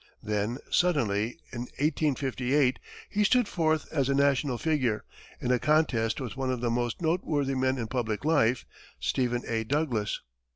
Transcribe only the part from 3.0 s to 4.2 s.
he stood forth as a